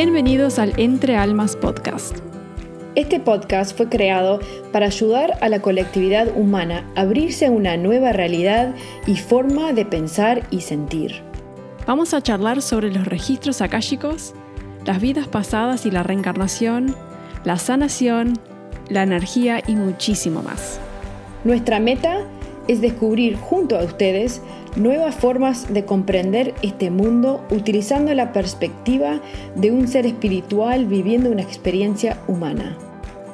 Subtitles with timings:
[0.00, 2.18] Bienvenidos al Entre Almas Podcast.
[2.94, 4.38] Este podcast fue creado
[4.70, 8.76] para ayudar a la colectividad humana a abrirse a una nueva realidad
[9.08, 11.20] y forma de pensar y sentir.
[11.84, 14.34] Vamos a charlar sobre los registros akáshicos,
[14.86, 16.94] las vidas pasadas y la reencarnación,
[17.42, 18.34] la sanación,
[18.88, 20.78] la energía y muchísimo más.
[21.42, 22.20] Nuestra meta
[22.68, 24.42] es descubrir junto a ustedes
[24.78, 29.20] nuevas formas de comprender este mundo utilizando la perspectiva
[29.56, 32.76] de un ser espiritual viviendo una experiencia humana.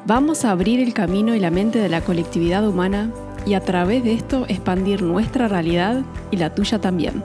[0.06, 3.10] Vamos a abrir el camino y la mente de la colectividad humana
[3.46, 7.22] y a través de esto expandir nuestra realidad y la tuya también.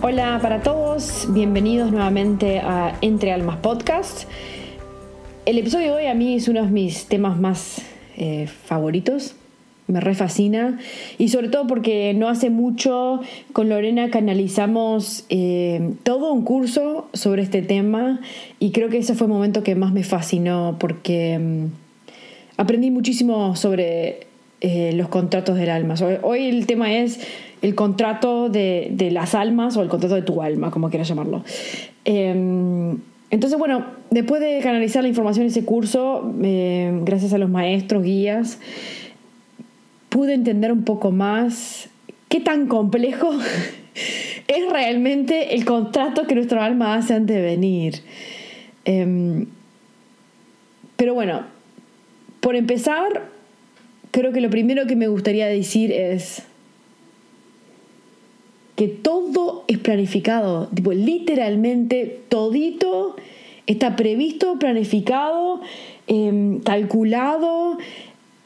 [0.00, 4.28] Hola para todos, bienvenidos nuevamente a Entre Almas Podcast.
[5.44, 7.82] El episodio de hoy a mí es uno de mis temas más
[8.16, 9.34] eh, favoritos
[9.88, 10.78] me refascina
[11.18, 13.20] y sobre todo porque no hace mucho
[13.52, 18.20] con Lorena canalizamos eh, todo un curso sobre este tema
[18.60, 21.66] y creo que ese fue el momento que más me fascinó porque mm,
[22.58, 24.28] aprendí muchísimo sobre
[24.60, 25.94] eh, los contratos del alma.
[26.22, 27.20] Hoy, el tema es
[27.62, 31.44] el contrato de, las almas o el contrato de tu alma, como quieras llamarlo.
[32.04, 32.98] Em,
[33.30, 38.02] entonces, bueno, después de canalizar la información en ese curso, eh, gracias a los maestros,
[38.02, 38.58] guías,
[40.18, 41.88] pude entender un poco más
[42.28, 43.30] qué tan complejo
[44.48, 48.02] es realmente el contrato que nuestro alma hace antes de venir.
[48.84, 49.46] Em,
[50.96, 51.44] pero bueno,
[52.40, 53.28] por empezar,
[54.10, 56.42] creo que lo primero que me gustaría decir es
[58.74, 63.14] que todo es planificado, tipo, literalmente todito
[63.68, 65.60] está previsto, planificado,
[66.08, 67.78] em, calculado,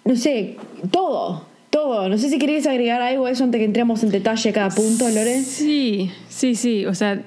[0.05, 0.57] no sé,
[0.91, 2.09] todo todo.
[2.09, 5.09] No sé si querías agregar algo a eso antes que entremos en detalle cada punto,
[5.09, 5.43] Lore.
[5.43, 6.87] Sí, sí, sí.
[6.87, 7.25] O sea,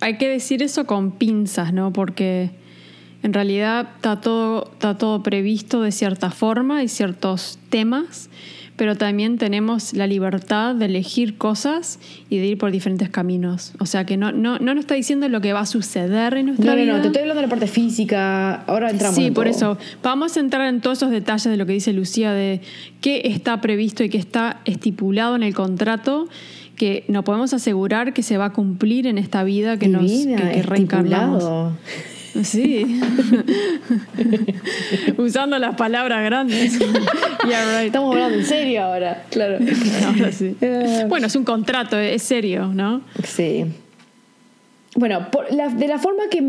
[0.00, 1.92] hay que decir eso con pinzas, ¿no?
[1.92, 2.50] Porque
[3.22, 8.30] en realidad está todo, está todo previsto de cierta forma y ciertos temas
[8.76, 13.72] pero también tenemos la libertad de elegir cosas y de ir por diferentes caminos.
[13.78, 16.46] O sea que no, no, no nos está diciendo lo que va a suceder en
[16.46, 16.86] nuestra vida.
[16.86, 18.54] No, no, te estoy hablando de la parte física.
[18.66, 19.16] Ahora entramos.
[19.16, 19.78] Sí, por eso.
[20.02, 22.60] Vamos a entrar en todos esos detalles de lo que dice Lucía de
[23.00, 26.28] qué está previsto y qué está estipulado en el contrato
[26.74, 30.62] que no podemos asegurar que se va a cumplir en esta vida que nos que,
[30.62, 31.74] reencarnamos.
[32.42, 33.00] Sí.
[35.18, 36.80] Usando las palabras grandes.
[37.82, 39.58] Estamos hablando en serio ahora, claro.
[40.60, 41.04] Eh.
[41.08, 43.02] Bueno, es un contrato, es serio, ¿no?
[43.22, 43.64] Sí.
[44.96, 46.40] Bueno, de la forma que,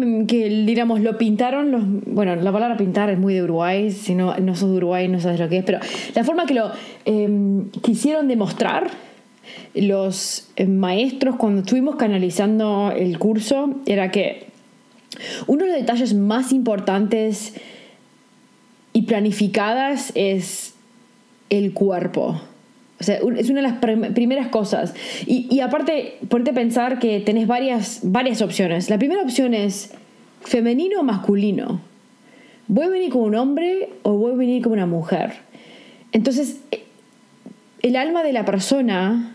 [0.65, 4.55] digamos, lo pintaron, los, bueno, la palabra pintar es muy de Uruguay, si no, no
[4.55, 5.79] sos de Uruguay no sabes lo que es, pero
[6.13, 6.71] la forma que lo
[7.05, 8.91] em, quisieron demostrar
[9.73, 14.54] los eh, maestros cuando estuvimos canalizando el curso era que
[15.47, 17.53] uno de los detalles más importantes
[18.93, 20.73] y planificadas es
[21.49, 22.41] el cuerpo.
[22.99, 23.77] O sea, es una de las
[24.13, 24.93] primeras cosas.
[25.25, 28.89] Y, aparte, ponte a pensar que tenés varias, varias opciones.
[28.89, 29.93] La primera opción es
[30.41, 31.81] femenino o masculino.
[32.67, 35.33] ¿Voy a venir como un hombre o voy a venir como una mujer?
[36.13, 36.61] Entonces,
[37.81, 39.34] el alma de la persona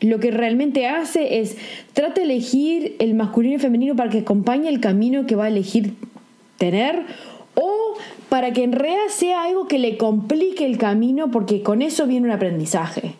[0.00, 1.56] lo que realmente hace es
[1.92, 5.48] trata de elegir el masculino y femenino para que acompañe el camino que va a
[5.48, 5.94] elegir
[6.58, 7.04] tener
[7.54, 7.94] o
[8.28, 12.26] para que en realidad sea algo que le complique el camino porque con eso viene
[12.26, 13.14] un aprendizaje,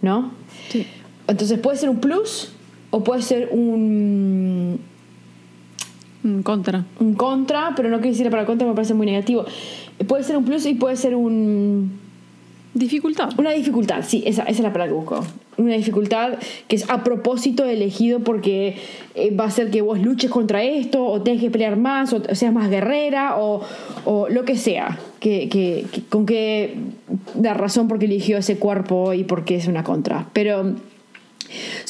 [0.00, 0.32] ¿no?
[0.70, 0.86] Sí.
[1.26, 2.52] Entonces puede ser un plus
[2.90, 4.80] o puede ser un...
[6.24, 6.84] Un contra.
[7.00, 9.44] Un contra, pero no quiero decir para contra, me parece muy negativo.
[10.06, 12.00] Puede ser un plus y puede ser un
[12.74, 13.38] Dificultad.
[13.38, 15.24] Una dificultad, sí, esa, es la palabra que busco.
[15.58, 18.76] Una dificultad que es a propósito elegido porque
[19.14, 22.22] eh, va a ser que vos luches contra esto, o tengas que pelear más, o
[22.34, 23.62] seas más guerrera, o,
[24.30, 24.98] lo que sea.
[25.20, 26.74] Que, con que
[27.40, 30.28] la razón por qué eligió ese cuerpo y por qué es una contra.
[30.32, 30.74] Pero.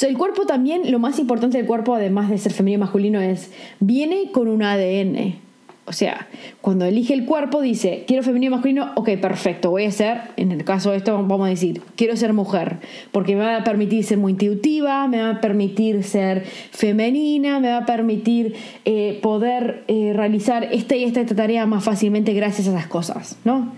[0.03, 3.53] el cuerpo también, lo más importante del cuerpo, además de ser femenino y masculino, es.
[3.81, 5.52] viene con un ADN.
[5.85, 6.29] O sea,
[6.61, 10.53] cuando elige el cuerpo dice, quiero femenino o masculino, ok, perfecto, voy a ser, en
[10.53, 12.77] el caso de esto vamos a decir, quiero ser mujer,
[13.11, 17.71] porque me va a permitir ser muy intuitiva, me va a permitir ser femenina, me
[17.71, 22.71] va a permitir eh, poder eh, realizar esta y esta, tarea más fácilmente gracias a
[22.71, 23.73] esas cosas, ¿no?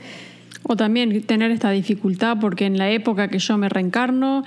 [0.62, 4.44] O también tener esta dificultad porque en la época que yo me reencarno,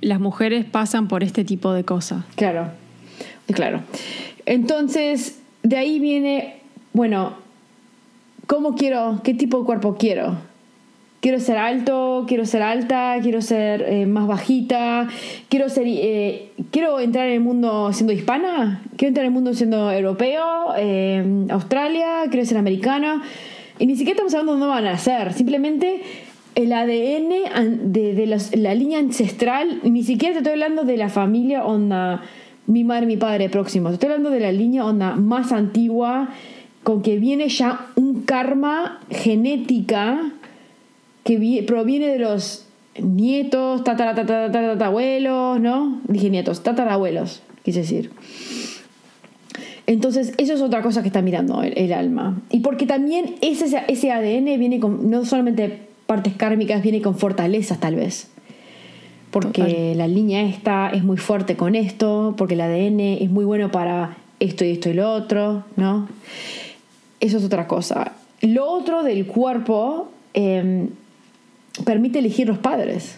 [0.00, 2.24] las mujeres pasan por este tipo de cosas.
[2.36, 2.68] Claro,
[3.52, 3.82] claro.
[4.46, 6.63] Entonces, de ahí viene
[6.94, 7.34] bueno,
[8.46, 9.20] ¿cómo quiero?
[9.22, 10.38] ¿Qué tipo de cuerpo quiero?
[11.24, 15.08] quiero ser alto, quiero ser alta, quiero ser eh, más bajita,
[15.48, 19.54] quiero ser eh, quiero entrar en el mundo siendo hispana, quiero entrar en el mundo
[19.54, 23.22] siendo europeo, eh, Australia, quiero ser americana.
[23.78, 26.02] Y ni siquiera estamos hablando de dónde van a ser, simplemente
[26.56, 32.20] el ADN de, la línea ancestral, ni siquiera te estoy hablando de la familia onda
[32.66, 36.28] mi madre, mi padre próximos, estoy hablando de la línea onda más antigua,
[36.84, 40.32] con que viene ya un karma genética
[41.24, 42.66] que proviene de los
[43.02, 46.00] nietos, tatarabuelos, ¿no?
[46.06, 48.10] Dije nietos, tatarabuelos, quise decir.
[49.86, 52.40] Entonces, eso es otra cosa que está mirando el, alma.
[52.50, 57.80] Y porque también ese, ese ADN viene con, no solamente partes kármicas, viene con fortalezas
[57.80, 58.28] tal vez.
[59.30, 63.70] Porque la línea esta es muy fuerte con esto, porque el ADN es muy bueno
[63.72, 66.06] para esto y esto y lo otro, ¿no?
[67.24, 68.12] Eso es otra cosa.
[68.42, 70.90] Lo otro del cuerpo em,
[71.82, 73.16] permite elegir los padres.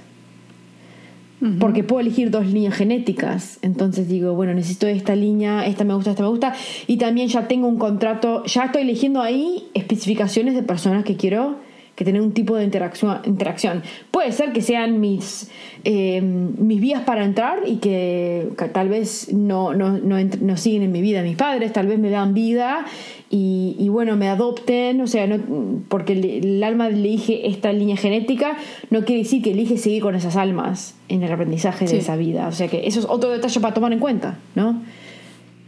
[1.58, 3.58] Porque puedo elegir dos líneas genéticas.
[3.62, 6.54] Entonces digo, bueno, necesito esta línea, esta me gusta, esta me gusta.
[6.86, 11.56] Y también ya tengo un contrato, ya estoy eligiendo ahí especificaciones de personas que quiero
[11.96, 13.20] que tener un tipo de interacción.
[13.24, 13.82] interacción.
[14.10, 15.50] Puede ser que sean mis,
[15.82, 21.00] eh, mis vías para entrar y que, tal vez no, no, no, siguen en mi
[21.00, 22.84] vida mis padres, tal vez me dan vida
[23.28, 28.56] y, bueno, me adopten, o sea, no, porque el, alma elige esta línea genética,
[28.90, 32.46] no quiere decir que elige seguir con esas almas en el aprendizaje de esa vida.
[32.46, 34.80] O sea que eso es otro detalle para tomar en cuenta, ¿no?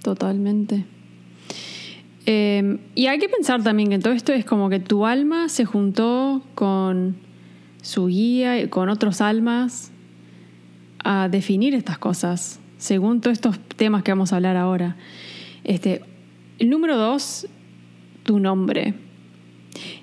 [0.02, 0.84] Totalmente.
[2.26, 5.64] Em, y hay que pensar también que todo esto es como que tu alma se
[5.64, 7.16] juntó con
[7.82, 9.90] su guía y con otros almas
[11.02, 14.96] a definir estas cosas, según todos estos temas que vamos a hablar ahora.
[15.64, 16.02] Este,
[16.58, 17.46] el número dos,
[18.24, 18.94] tu nombre.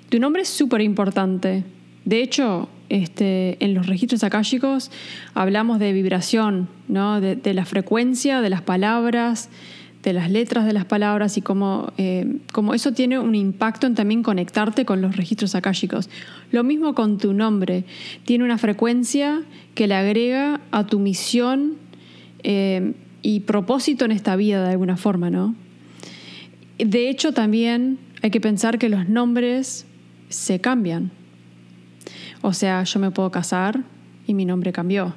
[0.08, 1.64] Tu nombre es súper importante.
[2.04, 4.90] De hecho, este, en los registros akáshicos
[5.34, 7.20] hablamos de vibración, ¿no?
[7.20, 9.50] de, la frecuencia de las palabras,
[10.04, 12.38] de las letras de las palabras y cómo, eh,
[12.74, 16.08] eso tiene un impacto en también conectarte con los registros akáshicos.
[16.52, 17.84] Lo mismo con tu nombre.
[18.24, 19.42] Tiene una frecuencia
[19.74, 21.74] que le agrega a tu misión
[22.44, 25.56] eh, y propósito en esta vida de alguna forma, ¿no?
[26.78, 29.86] De hecho, también hay que pensar que los nombres
[30.28, 31.10] se cambian.
[32.42, 33.82] O sea, yo me puedo casar
[34.26, 35.14] y mi nombre cambió.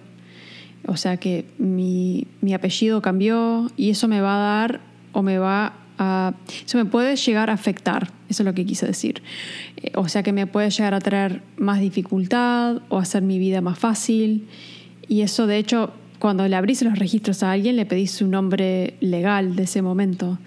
[0.87, 5.73] O sea que mi, apellido cambió y eso me va a dar o me va
[5.97, 6.33] a...
[6.65, 9.21] Eso me puede llegar a afectar, eso es lo que quise decir.
[9.77, 13.61] Eh, o sea que me puede llegar a traer más dificultad o hacer mi vida
[13.61, 14.47] más fácil.
[15.07, 18.95] Y eso de hecho, cuando le abrís los registros a alguien, le pedís su nombre
[19.01, 20.39] legal de ese momento.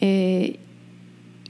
[0.00, 0.58] Eh,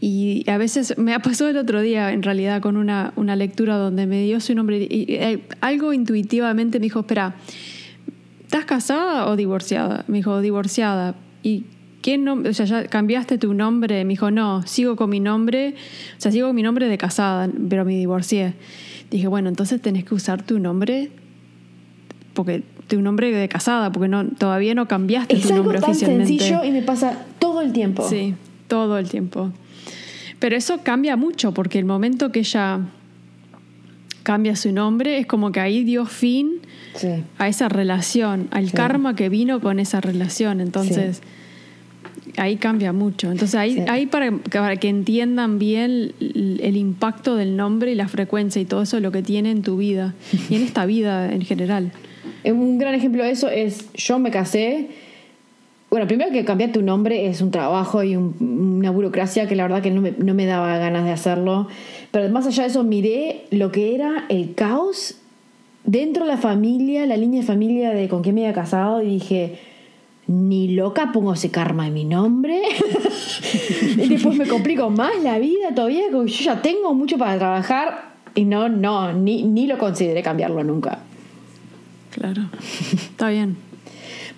[0.00, 4.06] y a veces me pasado el otro día, en realidad, con una, una lectura donde
[4.06, 7.34] me dio su nombre y, eh, algo intuitivamente me dijo, espera,
[8.44, 10.04] ¿estás casada o divorciada?
[10.06, 11.16] Me dijo, divorciada.
[11.42, 11.64] ¿Y
[12.00, 12.50] qué nombre?
[12.50, 14.04] O sea, ya cambiaste tu nombre.
[14.04, 15.74] Me dijo, no, sigo con mi nombre,
[16.16, 18.54] o sea, sigo con mi nombre de casada, pero me divorcié.
[19.10, 21.10] Dije, bueno, entonces tenés que usar tu nombre,
[22.34, 26.34] porque tu nombre de casada, porque no, todavía no cambiaste tu nombre oficialmente.
[26.34, 28.08] Es sencillo y me pasa todo el tiempo.
[28.08, 28.34] Sí
[28.68, 29.50] todo el tiempo.
[30.38, 32.80] Pero eso cambia mucho porque el momento que ella
[34.22, 36.60] cambia su nombre es como que ahí dio fin
[37.38, 40.60] a esa relación, al karma que vino con esa relación.
[40.60, 41.22] Entonces,
[42.36, 43.32] ahí cambia mucho.
[43.32, 48.06] Entonces, ahí, ahí para, para, que entiendan bien el, el, impacto del nombre y la
[48.06, 50.14] frecuencia y todo eso lo que tiene en tu vida
[50.50, 51.92] y en esta vida en general.
[52.50, 54.88] Un gran ejemplo de eso es, yo me casé
[55.90, 59.80] bueno, primero que cambiar tu nombre es un trabajo y una burocracia que la verdad
[59.80, 61.66] que no me, no me, daba ganas de hacerlo.
[62.10, 65.16] Pero más allá de eso, miré lo que era el caos
[65.84, 69.06] dentro de la familia, la línea de familia de con quién me había casado y
[69.14, 69.58] dije,
[70.26, 72.60] ni loca pongo ese karma en mi nombre.
[73.96, 78.44] y después me complico más la vida todavía, yo ya tengo mucho para trabajar y
[78.44, 80.98] no, no, ni, ni lo consideré cambiarlo nunca.
[82.18, 82.42] Claro,
[82.94, 83.56] está bien.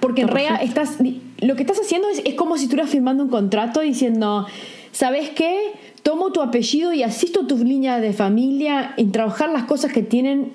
[0.01, 0.99] Porque en realidad estás
[1.41, 4.47] lo que estás haciendo es, es como si estuvieras firmando un contrato diciendo,
[4.93, 5.73] ¿sabes qué?
[6.03, 10.03] Tomo tu apellido y asisto a tu línea de familia en trabajar las cosas que
[10.03, 10.53] tienen,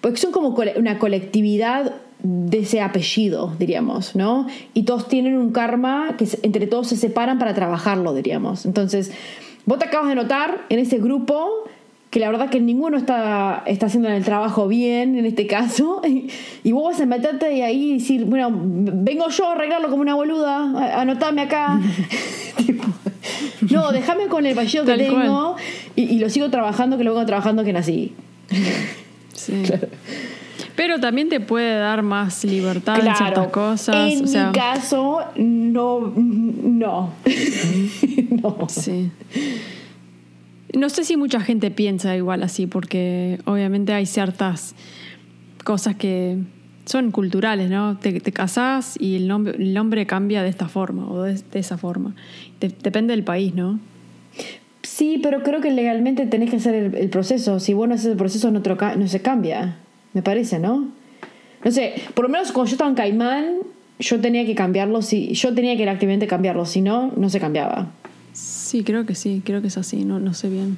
[0.00, 4.46] porque son como una colectividad de ese apellido, diríamos, ¿no?
[4.74, 8.66] Y todos tienen un karma que entre todos se separan para trabajarlo, diríamos.
[8.66, 9.12] Entonces,
[9.66, 11.64] vos te acabas de notar en ese grupo
[12.18, 16.02] que la verdad que ninguno está, está haciendo el trabajo bien en este caso,
[16.64, 20.16] y, vos vas a meterte y ahí decir, bueno, vengo yo a arreglarlo como una
[20.16, 21.80] boluda, anotame acá.
[23.70, 25.54] no, déjame con el apellido que tengo
[25.94, 28.12] y, lo sigo trabajando, que lo vengo trabajando que nací.
[29.34, 29.62] Sí.
[30.74, 34.12] Pero también te puede dar más libertad en ciertas cosas.
[34.12, 36.12] En mi caso, no.
[36.16, 37.12] No.
[38.30, 38.68] no.
[38.68, 39.10] Sí.
[40.74, 44.74] No sé si mucha gente piensa igual así, porque obviamente hay ciertas
[45.64, 46.38] cosas que
[46.84, 47.98] son culturales, ¿no?
[47.98, 51.78] Te, te casás y el nombre, el nombre cambia de esta forma o de, esa
[51.78, 52.14] forma.
[52.60, 53.78] depende del país, ¿no?
[54.82, 57.60] Sí, pero creo que legalmente tenés que hacer el, proceso.
[57.60, 59.76] Si vos no haces el proceso, no, se cambia.
[60.14, 60.88] Me parece, ¿no?
[61.64, 63.56] No sé, por lo menos cuando yo estaba en Caimán,
[63.98, 65.02] yo tenía que cambiarlo.
[65.02, 67.92] Si, yo tenía que activamente cambiarlo, si no, no se cambiaba.
[68.38, 70.76] Sí, creo que sí, creo que es así, no, no sé bien.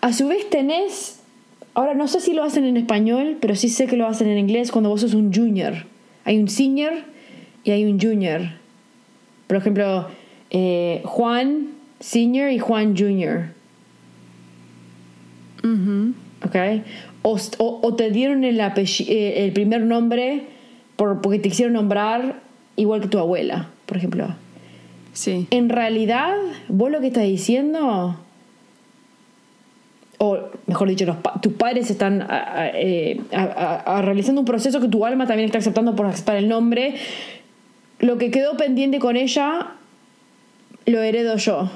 [0.00, 1.20] A su vez tenés
[1.76, 4.38] Ahora no sé si lo hacen en español, pero sí sé que lo hacen en
[4.38, 5.74] inglés cuando vos sos un junior.
[6.24, 6.94] Hay un senior
[7.64, 8.40] y hay un junior.
[9.46, 10.08] Por ejemplo,
[10.48, 11.66] eh, Juan
[12.00, 13.48] senior y Juan junior.
[16.46, 16.56] ¿Ok?
[17.20, 20.44] O, te dieron el, eh, el primer nombre
[20.96, 22.40] por, porque te quisieron nombrar
[22.76, 24.34] igual que tu abuela, por ejemplo.
[25.16, 25.46] Sí.
[25.50, 26.36] En realidad,
[26.68, 28.18] vos lo que estás diciendo
[30.18, 32.26] o mejor dicho, tus padres están
[32.74, 33.20] eh,
[34.02, 36.96] realizando un proceso que tu alma también está aceptando por aceptar el nombre.
[37.98, 39.74] Lo que quedó pendiente con ella,
[40.84, 41.70] lo heredo yo.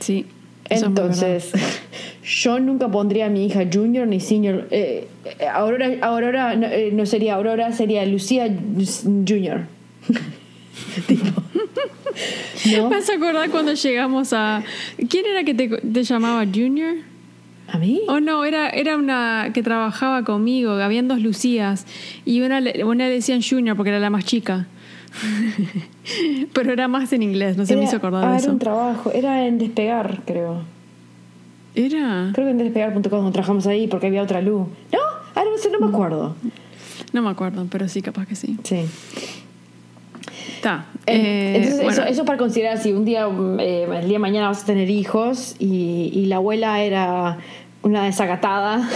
[0.00, 0.26] Sí.
[0.68, 1.52] Entonces,
[2.24, 4.66] yo nunca pondría a mi hija junior ni senior.
[4.70, 5.08] Eh,
[5.52, 8.48] Aurora, Aurora no, eh, no, sería Aurora, sería Lucía
[9.26, 9.62] junior.
[11.06, 11.42] tipo.
[12.76, 12.90] ¿No?
[12.90, 14.62] ¿Vas a acordar cuando llegamos a...
[15.08, 16.96] ¿Quién era que te, llamaba Junior?
[17.68, 18.02] ¿A mí?
[18.08, 21.86] Oh, no, era, era una que trabajaba conmigo, habían dos Lucías,
[22.24, 24.66] y una, una le decían Junior porque era la más chica.
[26.52, 28.46] Pero era más en inglés, no se me hizo acordar ah, de eso.
[28.46, 30.62] Era un trabajo, era en Despegar, creo.
[31.74, 32.30] ¿Era?
[32.34, 34.66] Creo que en despegar.com trabajamos ahí porque había otra luz.
[34.92, 34.98] ¿No?
[35.34, 36.34] Ah, no, sé, no me acuerdo.
[37.12, 38.58] No me acuerdo, pero sí, capaz que sí.
[38.64, 38.86] Sí.
[40.56, 40.86] Está.
[41.06, 43.26] Eh, Entonces, eso, eso, para considerar si un día,
[43.58, 47.38] eh, el día de mañana vas a tener hijos y, y la abuela era
[47.82, 48.88] una desacatada.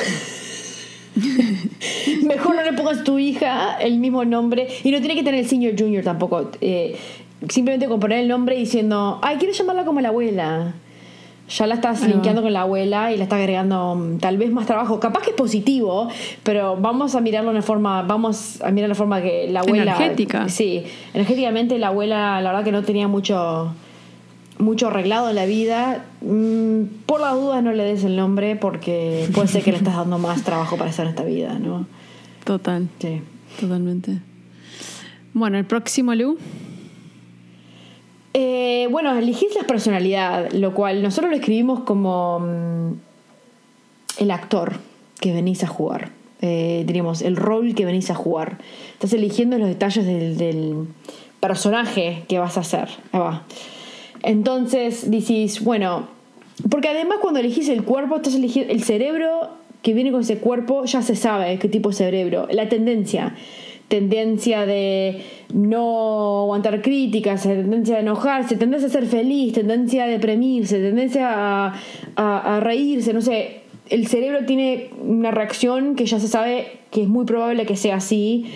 [2.25, 4.69] Mejor no le pongas a tu hija el mismo nombre.
[4.83, 6.51] Y no tiene que tener el senior junior tampoco.
[6.61, 6.97] Eh,
[7.49, 10.75] simplemente con poner el nombre diciendo, ay, quiero llamarla como la abuela
[11.49, 14.67] ya la estás linkeando con la abuela y la estás agregando mm, tal vez más
[14.67, 14.99] trabajo.
[15.01, 16.09] Capaz que es positivo,
[16.43, 19.97] pero vamos a mirarlo en forma, vamos a mirar la forma que la abuela.
[19.97, 20.49] Energética.
[20.49, 23.75] Sí, energéticamente la abuela, la verdad que no tenía mucho
[24.59, 26.07] mucho arreglado en la vida.
[26.23, 29.97] Mm, por las dudas no le des el nombre porque puede ser que le estás
[29.97, 31.87] dando más trabajo para hacer esta vida, ¿no?
[32.45, 32.89] Total.
[32.99, 33.21] Sí.
[33.61, 34.19] Totalmente.
[35.33, 36.39] Bueno, el próximo Lu.
[38.37, 42.93] Eh, bueno, elegís la personalidad, lo cual nosotros lo escribimos como mm,
[44.19, 44.73] el actor
[45.21, 46.11] que venís a jugar.
[46.41, 48.59] Eh, diríamos, el rol que venís a jugar.
[48.93, 50.89] Estás eligiendo los detalles del,
[51.41, 52.89] personaje que vas a hacer.
[54.23, 56.09] Entonces decís, bueno,
[56.71, 59.51] porque además cuando elegís el cuerpo, estás eligiendo el cerebro
[59.83, 63.35] que viene con ese cuerpo, ya se sabe qué tipo de cerebro, la tendencia
[63.89, 65.23] tendencia de
[65.53, 71.73] no aguantar críticas, tendencia de enojarse, tendencia a ser feliz, tendencia a deprimirse, tendencia
[72.17, 73.61] a, reírse, no sé.
[73.91, 77.97] El cerebro tiene una reacción que ya se sabe que es muy probable que sea
[77.97, 78.47] así.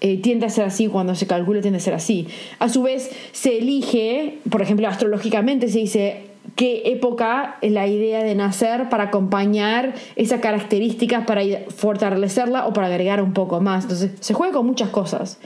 [0.00, 2.28] Eh, tiende a ser así cuando se calcula, tiende a ser así.
[2.60, 8.34] A su vez, se elige, por ejemplo, astrológicamente se dice qué época la idea de
[8.34, 13.84] nacer para acompañar esa característica, para fortalecerla o para agregar un poco más.
[13.84, 15.40] Entonces, se juega con muchas cosas.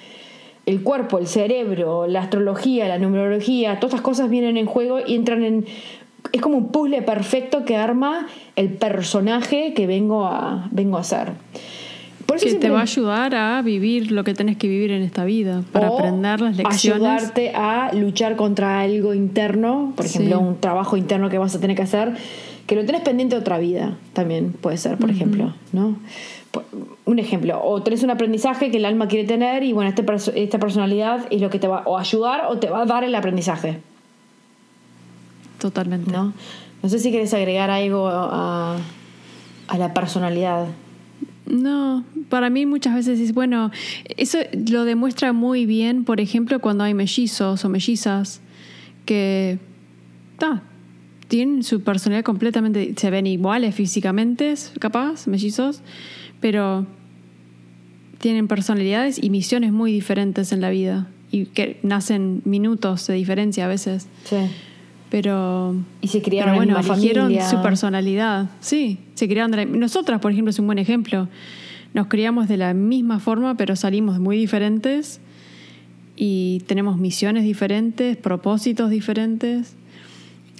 [0.64, 5.14] El cuerpo, el cerebro, la astrología, la numerología, todas estas cosas vienen en juego y
[5.14, 5.66] entran en...
[6.30, 11.02] Es como un puzzle perfecto que arma el personaje que vengo a, vengo a
[12.40, 15.62] que te va a ayudar a vivir lo que tenés que vivir en esta vida,
[15.72, 17.02] para aprender las lecciones.
[17.02, 21.76] Ayudarte a luchar contra algo interno, por ejemplo, un trabajo interno que vas a tener
[21.76, 22.14] que hacer,
[22.66, 25.96] que lo tenés pendiente de otra vida, también puede ser, por ejemplo, ¿no?
[27.04, 30.58] Un ejemplo, o tenés un aprendizaje que el alma quiere tener y bueno, este, esta
[30.58, 33.80] personalidad es lo que te va o ayudar o te va a dar el aprendizaje.
[35.58, 36.10] Totalmente.
[36.10, 36.32] ¿No?
[36.82, 38.76] No sé si quieres agregar algo a,
[39.68, 40.66] a la personalidad.
[41.52, 43.71] No, para mí muchas veces es bueno,
[44.16, 44.38] eso
[44.71, 48.40] lo demuestra muy bien, por ejemplo, cuando hay mellizos o mellizas
[49.04, 49.59] que
[51.28, 55.82] tienen su personalidad completamente, se ven iguales físicamente, capaz, mellizos,
[56.40, 56.87] pero
[58.18, 63.66] tienen personalidades y misiones muy diferentes en la vida y que nacen minutos de diferencia
[63.66, 64.09] a veces.
[64.25, 64.37] Sí.
[65.12, 67.47] Pero, Y se criaron pero en bueno, misma eligieron familia.
[67.50, 68.49] su personalidad.
[68.61, 71.28] Sí, se criaron de la- Nosotras, por ejemplo, es un buen ejemplo.
[71.92, 75.21] Nos criamos de la misma forma, pero salimos muy diferentes
[76.16, 79.76] y tenemos misiones diferentes, propósitos diferentes,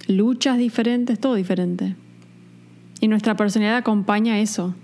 [0.07, 1.97] luchas diferentes, todo diferente.
[3.01, 4.75] Y nuestra personalidad acompaña eso.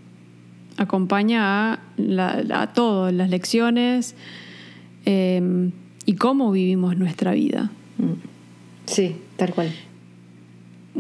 [0.79, 4.15] Acompaña a, la- a todo, las lecciones
[5.05, 5.71] eh,
[6.07, 7.71] y cómo vivimos nuestra vida.
[8.87, 9.73] Sí, tal cual.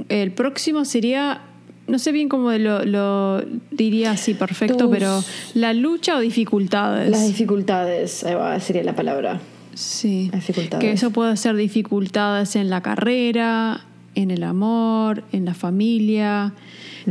[0.09, 1.42] El próximo sería,
[1.87, 5.23] no sé bien cómo lo, lo diría así perfecto, Tus- pero
[5.54, 7.11] la lucha o dificultades.
[7.11, 9.40] Las dificultades, ahí va, sería la palabra.
[9.75, 10.28] sí.
[10.33, 10.85] Las dificultades.
[10.85, 13.80] Que eso puede ser dificultades en la carrera,
[14.14, 16.52] en el amor, en la familia,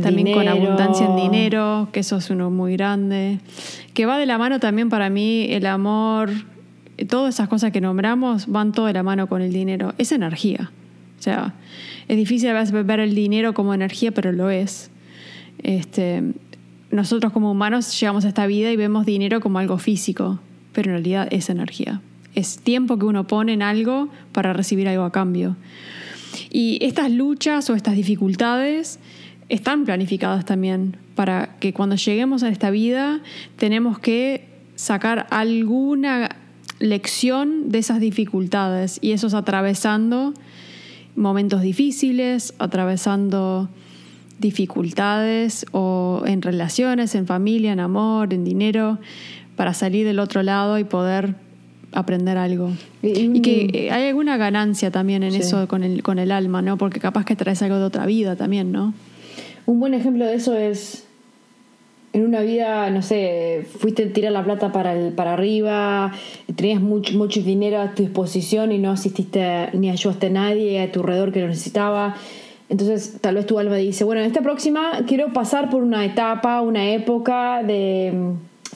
[0.00, 0.64] también con Dinero.
[0.66, 3.40] abundancia en dinero, que eso es uno muy grande.
[3.94, 6.30] Que va de la mano también para mí el amor,
[7.08, 9.94] todas esas cosas que nombramos van todo de la mano con el dinero.
[9.98, 10.70] Es energía.
[11.28, 11.52] Sea,
[12.08, 12.50] es difícil
[12.84, 14.90] ver el dinero como energía, pero lo es.
[15.62, 16.22] Este,
[16.90, 20.40] nosotros como humanos llegamos a esta vida y vemos dinero como algo físico,
[20.72, 22.00] pero en realidad es energía.
[22.34, 25.56] Es tiempo que uno pone en algo para recibir algo a cambio.
[26.50, 28.98] Y estas luchas o estas dificultades
[29.50, 33.20] están planificadas también para que cuando lleguemos a esta vida
[33.56, 36.30] tenemos que sacar alguna
[36.78, 40.32] lección de esas dificultades y eso es atravesando
[41.18, 43.68] momentos difíciles, atravesando
[44.38, 48.98] dificultades o en relaciones, en familia, en amor, en dinero,
[49.56, 51.34] para salir del otro lado y poder
[51.92, 52.70] aprender algo.
[53.02, 55.38] Y- Y que eh, hay alguna ganancia también en Sí.
[55.38, 56.76] eso con el, con el alma, ¿no?
[56.78, 58.94] Porque capaz que traes algo de otra vida también, ¿no?
[59.66, 61.07] Un buen ejemplo de eso es
[62.12, 66.12] en una vida, no sé, fuiste a tirar la plata para, el, para arriba,
[66.56, 70.90] tenías mucho, mucho dinero a tu disposición y no asististe ni ayudaste a nadie a
[70.90, 72.16] tu alrededor que lo necesitaba.
[72.70, 76.60] Entonces, tal vez tu alma dice, bueno, en esta próxima quiero pasar por una etapa,
[76.60, 78.32] una época de mm,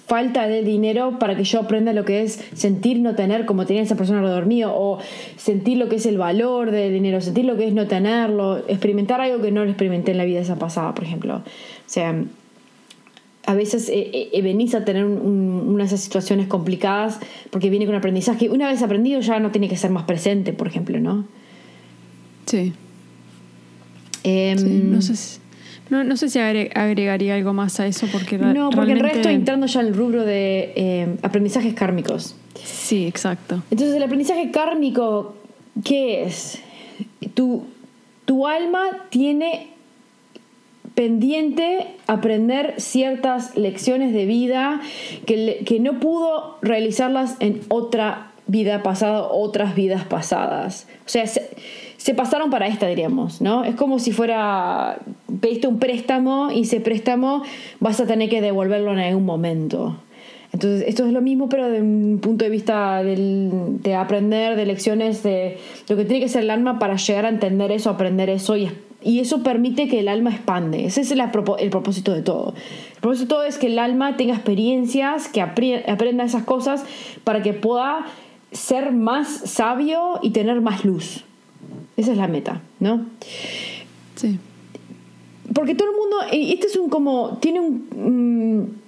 [0.06, 3.82] falta de dinero para que yo aprenda lo que es sentir no tener como tenía
[3.82, 4.98] esa persona alrededor mío o
[5.36, 9.20] sentir lo que es el valor del dinero, sentir lo que es no tenerlo, experimentar
[9.20, 11.36] algo que no lo experimenté en la vida esa pasada, por ejemplo.
[11.36, 11.42] O
[11.86, 12.14] sea,
[13.46, 17.18] a veces eh, eh, venís a tener un- un- una de esas situaciones complicadas
[17.50, 18.48] porque viene con aprendizaje.
[18.50, 21.24] Una vez aprendido ya no tiene que ser más presente, por ejemplo, ¿no?
[22.46, 22.72] Sí.
[24.24, 24.64] Em, sí.
[24.84, 25.38] No, sé si,
[25.90, 29.28] no, no sé si agre- agregaría algo más a eso porque no, porque el resto
[29.28, 32.36] entrando ya en el rubro de eh, aprendizajes kármicos.
[32.62, 33.62] Sí, exacto.
[33.70, 35.34] Entonces, el aprendizaje kármico,
[35.82, 36.58] ¿qué es?
[37.34, 37.64] Tu,
[38.24, 39.71] tu alma tiene
[40.94, 44.80] pendiente aprender ciertas lecciones de vida
[45.26, 50.86] que, que no pudo realizarlas en otra vida pasada, otras vidas pasadas.
[51.06, 53.64] O sea, se, pasaron para esta, diríamos, ¿no?
[53.64, 54.98] Es como si fuera,
[55.40, 57.42] pediste un préstamo y ese préstamo
[57.80, 59.96] vas a tener que devolverlo en algún momento.
[60.52, 64.66] Entonces, esto es lo mismo, pero de un punto de vista del- de aprender, de
[64.66, 65.56] lecciones, de
[65.88, 68.70] lo que tiene que ser el alma para llegar a entender eso, aprender eso, y,
[69.04, 70.84] y eso permite que el alma expande.
[70.86, 72.54] Ese es propo- el propósito de todo.
[72.94, 76.84] El propósito de todo es que el alma tenga experiencias, que aprenda esas cosas
[77.24, 78.06] para que pueda
[78.52, 81.24] ser más sabio y tener más luz.
[81.96, 83.06] Esa es la meta, ¿no?
[84.16, 84.38] Sí.
[85.54, 88.81] Porque todo el mundo, este es un como, tiene un, mm,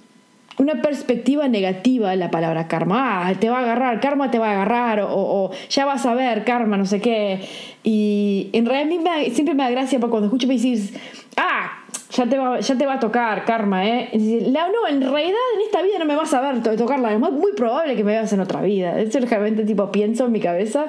[0.57, 3.27] una perspectiva negativa de la palabra karma.
[3.27, 6.13] Ah, te va a agarrar, karma te va a agarrar, o, o ya vas a
[6.13, 7.41] ver, karma, no sé qué.
[7.83, 10.93] Y en realidad a mí me siempre me da gracia porque cuando escucho me decís,
[11.37, 11.71] ah,
[12.11, 14.09] ya te va, ya te va a tocar karma, ¿eh?
[14.13, 17.11] Dices, la- no, en realidad en esta vida no me vas a ver to- tocarla,
[17.13, 18.99] es muy, probable que me veas en otra vida.
[18.99, 20.85] Eso realmente tipo pienso en mi cabeza.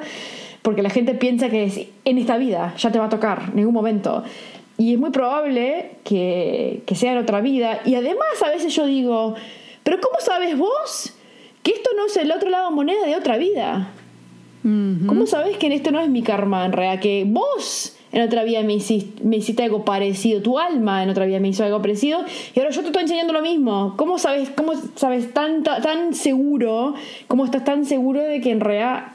[0.62, 3.54] Porque la gente piensa que es en esta vida ya te va a tocar, en
[3.56, 4.24] ningún momento.
[4.78, 7.80] Y es muy probable que, que sea en otra vida.
[7.84, 9.34] Y además a veces yo digo,
[9.82, 11.14] pero ¿cómo sabes vos
[11.62, 13.90] que esto no es el otro lado moneda de otra vida?
[15.06, 17.00] ¿Cómo sabes que en esto no es mi karma en realidad?
[17.00, 21.24] Que vos en otra vida me hiciste, me hiciste algo parecido, tu alma en otra
[21.24, 23.94] vida me hizo algo parecido y ahora yo te estoy enseñando lo mismo.
[23.96, 26.94] ¿Cómo sabes, cómo sabes tan, tan, tan seguro,
[27.28, 29.12] cómo estás tan seguro de que en realidad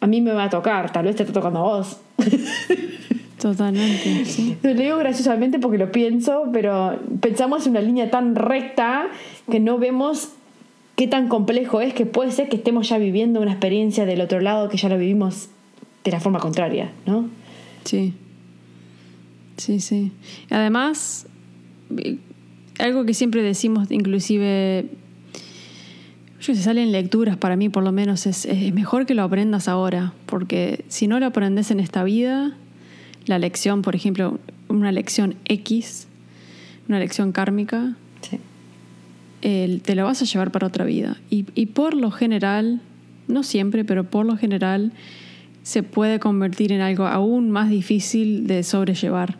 [0.00, 0.90] a mí me va a tocar?
[0.90, 2.00] Tal vez te está tocando a vos.
[3.40, 4.56] Totalmente, sí.
[4.62, 9.08] Lo digo graciosamente porque lo pienso, pero pensamos en una línea tan recta
[9.50, 10.30] que no vemos
[10.96, 14.40] qué tan complejo es que puede ser que estemos ya viviendo una experiencia del otro
[14.40, 15.50] lado que ya lo vivimos
[16.02, 17.28] de la forma contraria, ¿no?
[17.84, 18.14] Sí.
[19.58, 20.12] Sí, sí.
[20.50, 21.26] Además,
[22.78, 24.86] algo que siempre decimos, inclusive,
[26.40, 29.68] yo se salen lecturas para mí por lo menos, es, es mejor que lo aprendas
[29.68, 32.56] ahora, porque si no lo aprendes en esta vida,
[33.26, 36.06] la lección, por ejemplo, una lección X,
[36.88, 38.38] una lección kármica, Sí.
[39.42, 41.18] te lo vas a llevar para otra vida.
[41.30, 42.80] Y, y por lo general,
[43.28, 44.92] no siempre, pero por lo general,
[45.62, 49.38] se puede convertir en algo aún más difícil de sobrellevar.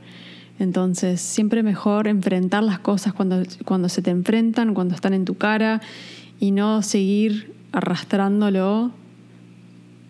[0.59, 5.35] Entonces, siempre mejor enfrentar las cosas cuando, cuando se te enfrentan, cuando están en tu
[5.37, 5.81] cara,
[6.41, 8.91] y no seguir arrastrándolo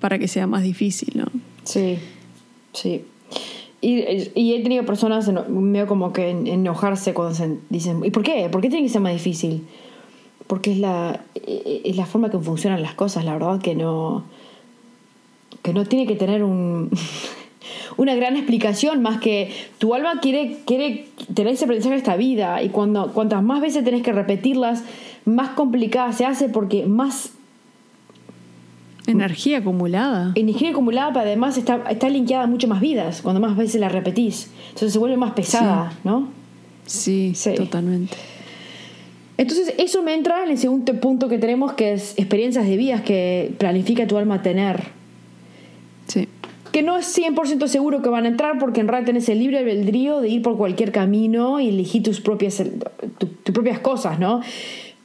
[0.00, 1.26] para que sea más difícil, ¿no?
[1.64, 1.98] Sí,
[2.72, 3.02] sí.
[3.88, 7.38] Y, he tenido personas medio como que en- enojarse cuando
[7.70, 8.48] dicen, ¿y por qué?
[8.50, 9.64] ¿Por qué tiene que ser más difícil?
[10.48, 14.24] Porque es la, e- es la forma que funcionan las cosas, la verdad que no,
[15.62, 16.90] que no tiene que tener un,
[17.96, 22.70] una gran explicación más que tu alma quiere, quiere tener ese aprendizaje esta vida y
[22.70, 24.82] cuando cuantas más veces tenés que repetirlas,
[25.26, 27.30] más complicada se hace porque más
[29.06, 30.32] Energía acumulada.
[30.34, 33.88] energía acumulada, pero además está, está linkeada a muchas más vidas, cuando más veces la
[33.88, 34.50] repetís.
[34.68, 36.28] Entonces se vuelve más pesada, ¿no?
[36.86, 37.54] Sí, Sí.
[37.54, 38.16] totalmente.
[39.38, 43.02] Entonces eso me entra en el segundo punto que tenemos, que es experiencias de vidas
[43.02, 44.84] que planifica tu alma tener.
[46.06, 46.26] Sí.
[46.72, 49.58] Que no es 100% seguro que van a entrar porque en realidad tenés el libre
[49.58, 52.62] albedrío de ir por cualquier camino y elegir tus propias,
[53.18, 54.40] tu- tus propias cosas, ¿no?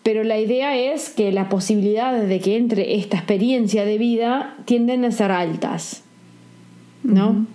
[0.04, 5.06] Pero la idea es que las posibilidades de que entre esta experiencia de vida tienden
[5.06, 6.04] a ser altas,
[7.04, 7.46] ¿no?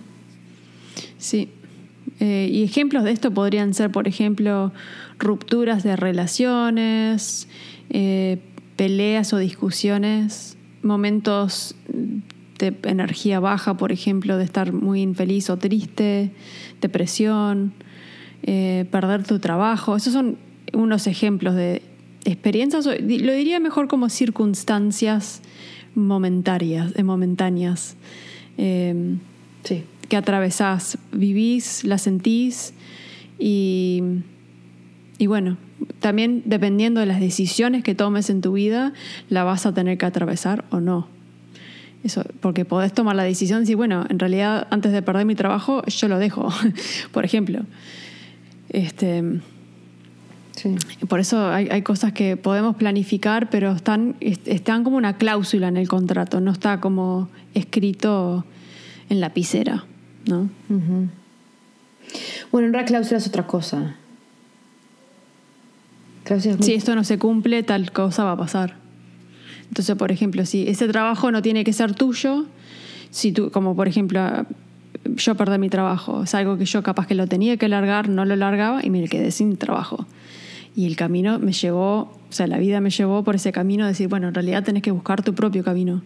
[1.17, 1.49] Sí.
[2.19, 4.71] Eh, y ejemplos de esto podrían ser, por ejemplo,
[5.19, 7.47] rupturas de relaciones,
[7.89, 8.39] eh,
[8.75, 11.75] peleas o discusiones, momentos
[12.59, 16.31] de energía baja, por ejemplo, de estar muy infeliz o triste,
[16.81, 17.73] depresión,
[18.43, 19.95] eh, perder tu trabajo.
[19.95, 20.37] Esos son
[20.73, 21.81] unos ejemplos de
[22.27, 25.41] experiencias, lo diría mejor como circunstancias
[25.95, 27.95] momentarias, eh, momentáneas.
[28.57, 29.15] Eh,
[29.63, 29.83] Sí.
[30.07, 32.73] que atravesás, vivís, la sentís
[33.39, 34.01] y,
[35.17, 35.57] y bueno,
[35.99, 38.93] también dependiendo de las decisiones que tomes en tu vida,
[39.29, 41.07] la vas a tener que atravesar o no.
[42.03, 45.35] Eso, porque podés tomar la decisión de decir, bueno, en realidad antes de perder mi
[45.35, 46.47] trabajo, yo lo dejo,
[47.11, 47.65] por ejemplo.
[48.69, 49.23] Este,
[50.57, 50.75] Sí.
[51.07, 55.67] por eso hay, hay cosas que podemos planificar, pero están, est- están como una cláusula
[55.67, 58.43] en el contrato, no está como escrito
[59.09, 59.85] en la lapicera,
[60.25, 60.49] ¿no?
[62.51, 63.95] Bueno, en realidad cláusula es otra cosa.
[66.23, 68.75] Cláusula es muy- Si esto no se cumple, tal cosa va a pasar.
[69.67, 72.45] Entonces, por ejemplo, si ese trabajo no tiene que ser tuyo,
[73.11, 74.45] si tú, como por ejemplo,
[75.15, 78.25] yo perdí mi trabajo, es algo que yo capaz que lo tenía que largar, no
[78.25, 80.05] lo largaba y me quedé sin trabajo.
[80.77, 83.93] Y el camino me llevó, o sea, la vida me llevó por ese camino de
[83.93, 86.03] decir, bueno, en realidad tenés que buscar tu propio camino.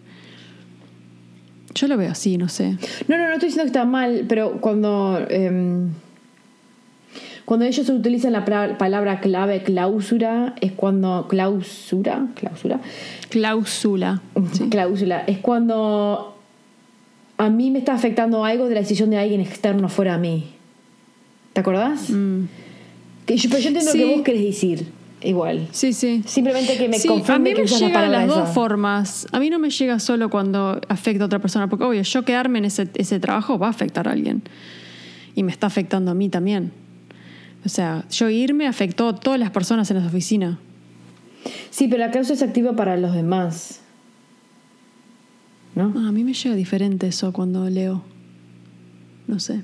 [1.74, 2.78] Yo lo veo así, no sé.
[3.06, 5.90] No, no, no estoy diciendo que está mal, pero cuando, em,
[7.44, 8.46] cuando ellos utilizan la
[8.78, 11.26] palabra clave cláusula, es cuando.
[11.28, 12.80] Clausura, clausura.
[13.28, 14.22] Cláusula.
[14.52, 14.70] Sí.
[14.70, 15.20] Cláusula.
[15.26, 16.34] Es cuando
[17.36, 20.54] a mí me está afectando algo de la decisión de alguien externo fuera a mí.
[21.52, 22.08] ¿Te acordás?
[22.08, 22.44] Mm.
[23.32, 24.86] Que yo, pero yo entiendo lo que vos querés decir.
[25.22, 25.68] Igual.
[25.70, 26.22] Sí, sí.
[26.26, 28.46] Simplemente que me Sí, confunde a mí me la llega de las dos esa.
[28.52, 29.26] formas.
[29.32, 32.58] A mí no me llega solo cuando afecta a otra persona, porque obvio, yo quedarme
[32.58, 34.42] en ese, ese trabajo va a afectar a alguien.
[35.34, 36.72] Y me está afectando a mí también.
[37.64, 40.58] O sea, yo irme afectó a todas las personas en esa oficina.
[41.70, 43.80] Sí, pero la cláusula es activa para los demás.
[45.74, 45.90] ¿No?
[45.96, 48.02] Ah, a mí me llega diferente eso cuando leo.
[49.26, 49.62] No sé.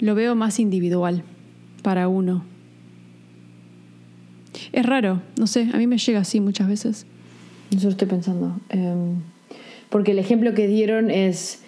[0.00, 1.22] Lo veo más individual
[1.84, 2.42] para uno.
[4.72, 7.06] Es raro, no sé, a mí me llega así muchas veces.
[7.76, 8.58] Eso estoy pensando.
[8.70, 9.20] Em,
[9.90, 11.62] porque el ejemplo que dieron es,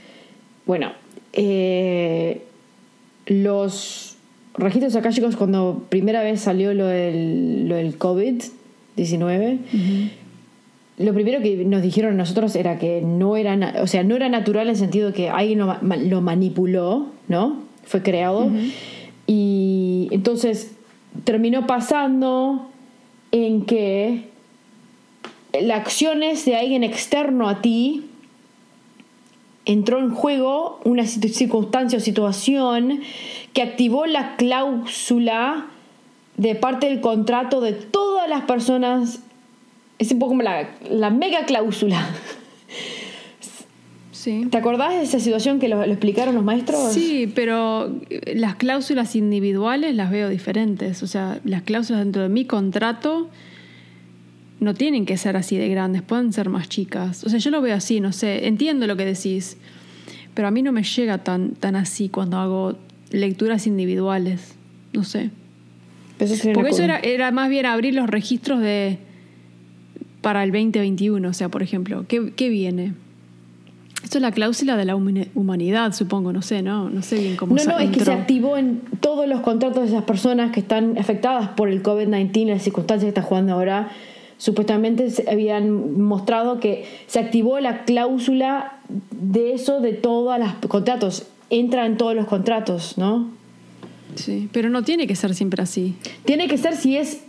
[0.67, 0.91] bueno,
[1.33, 2.43] eh,
[3.27, 4.17] los
[4.55, 9.59] registros akáshicos cuando primera vez salió lo del, lo del COVID-19,
[10.99, 14.31] lo primero que nos dijeron a nosotros era que no era, o sea, no era
[14.31, 17.63] natural en el sentido de que alguien lo, lo manipuló, ¿no?
[17.85, 18.51] Fue creado.
[19.27, 20.77] Y entonces
[21.25, 22.69] terminó pasando
[23.33, 24.29] en que
[25.61, 28.05] las acciones de alguien externo a ti
[29.65, 33.01] entró en juego una circunstancia o situación
[33.53, 35.67] que activó la cláusula
[36.37, 39.21] de parte del contrato de todas las personas.
[39.99, 42.09] Es un poco como la, la mega cláusula.
[44.27, 44.49] Sí.
[44.51, 46.93] ¿Te acordás de esa situación que lo, lo explicaron los maestros?
[46.93, 51.05] Sí, pero eh, las cláusulas individuales las veo diferentes.
[51.05, 53.31] O sea, las cláusulas dentro de mi contrato
[54.59, 57.23] no tienen que ser así de grandes, pueden ser más chicas.
[57.23, 59.59] O sea, yo lo veo así, no sé, entiendo lo que decís,
[60.35, 62.77] pero a mí no me llega tan, tan así cuando hago
[63.13, 64.57] lecturas individuales.
[64.93, 65.31] No sé.
[66.53, 68.99] Porque eso era, era, más bien abrir los registros de
[70.21, 72.95] para el 2021, o sea, por ejemplo, ¿qué, qué viene?
[74.07, 76.89] Esto es la cláusula de la humanidad, supongo, no sé, ¿no?
[76.89, 79.89] No sé bien cómo No, no, es que se activó en todos los contratos de
[79.89, 83.91] esas personas que están afectadas por el COVID-19, las circunstancias que está jugando ahora.
[84.39, 88.79] Supuestamente se habían mostrado que se activó la cláusula
[89.11, 91.27] de eso de todos los contratos.
[91.51, 93.29] Entra en todos los contratos, ¿no?
[94.15, 95.97] Sí, pero no tiene que ser siempre así.
[96.25, 97.25] Tiene que ser si es.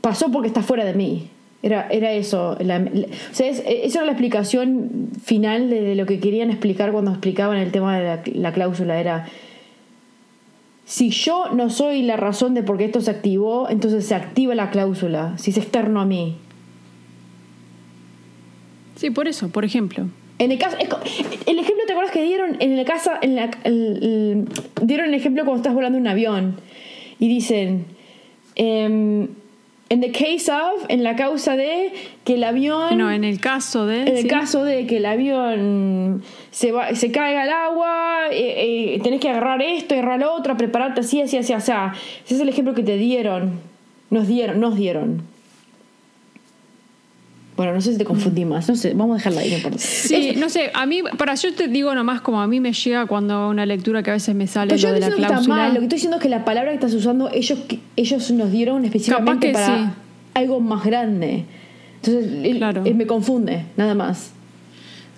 [0.00, 1.30] pasó porque está fuera de mí.
[1.64, 2.58] Era, era eso.
[2.60, 7.56] La, o sea, esa era la explicación final de, lo que querían explicar cuando explicaban
[7.56, 9.00] el tema de la, cláusula.
[9.00, 9.26] Era.
[10.84, 14.54] Si yo no soy la razón de por qué esto se activó, entonces se activa
[14.54, 16.36] la cláusula, si es externo a mí.
[18.96, 20.08] Sí, por eso, por ejemplo.
[20.38, 23.50] En el caso, el ejemplo, ¿te acuerdas que dieron en la casa, en la,
[24.82, 26.56] dieron el ejemplo cuando estás volando un avión
[27.18, 27.86] y dicen,
[28.54, 29.28] em,
[29.90, 31.92] en the case of, en la causa de
[32.24, 32.96] que el avión.
[32.96, 34.02] No, en el caso de.
[34.02, 39.00] En el caso de que el avión se, va, se caiga al agua, eh, eh,
[39.02, 41.72] tenés que agarrar esto, agarrar lo otro, prepararte así, así, así, así.
[42.24, 43.60] Ese es el ejemplo que te dieron.
[44.10, 45.33] Nos dieron, nos dieron.
[47.56, 50.34] Bueno, no sé si te confundí más, no sé, vamos a dejarla ahí, no Sí,
[50.36, 53.48] no sé, a mí, para yo te digo nomás como a mí me llega cuando
[53.48, 55.40] una lectura que a veces me sale lo de la cláusula.
[55.40, 55.74] Está mal.
[55.74, 57.58] Lo que estoy diciendo es que la palabra que estás usando, ellos,
[57.94, 59.94] ellos nos dieron específicamente para
[60.34, 61.44] algo más grande.
[62.02, 62.82] Entonces, claro.
[62.82, 64.32] me confunde, nada más.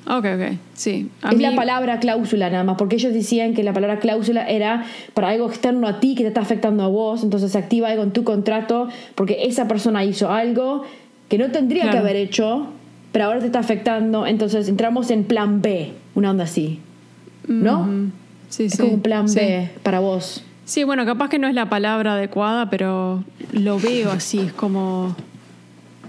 [0.09, 1.11] Ok, ok, sí.
[1.33, 5.31] es la palabra cláusula nada más, porque ellos decían que la palabra cláusula era para
[5.31, 8.12] algo externo a ti que te está afectando a vos, entonces se activa algo en
[8.12, 10.85] tu contrato porque esa persona hizo algo
[11.28, 12.68] que no tendría que haber hecho,
[13.12, 16.80] pero ahora te está afectando, entonces entramos en plan B, una onda así.
[17.48, 17.88] ¿No?
[18.48, 20.42] Sí, es como un plan B para vos.
[20.64, 25.14] Sí, bueno, capaz que no es la palabra adecuada, pero lo veo así, es como...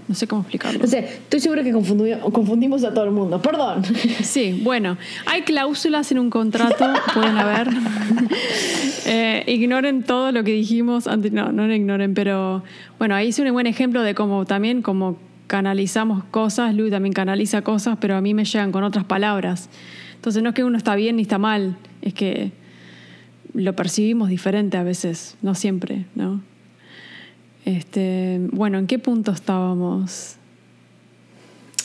[0.08, 0.80] No sé cómo explicarlo.
[0.80, 3.40] No sé, estoy segura que confundimos a todo el mundo.
[3.42, 3.82] Perdón.
[4.22, 7.68] Sí, bueno, hay cláusulas en un contrato, pueden haber.
[9.10, 11.32] Eh, ignoren todo lo que dijimos antes.
[11.32, 12.62] No, no lo ignoren, pero
[12.98, 15.16] bueno, ahí es un buen ejemplo de cómo también como
[15.46, 16.74] canalizamos cosas.
[16.74, 19.70] Luis también canaliza cosas, pero a mí me llegan con otras palabras.
[20.16, 22.52] Entonces no es que uno está bien ni está mal, es que
[23.54, 26.42] lo percibimos diferente a veces, no siempre, ¿no?
[27.68, 30.36] Este, bueno, ¿en qué punto estábamos?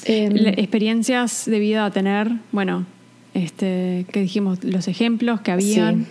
[0.05, 2.85] Experiencias de vida a tener, bueno,
[3.33, 6.07] este, que dijimos, los ejemplos que habían.